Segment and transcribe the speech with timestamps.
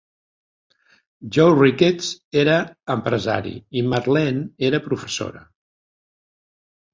[1.35, 2.07] Joe Ricketts
[2.43, 2.55] era
[2.95, 3.53] empresari
[3.83, 5.45] i Marlene era professora.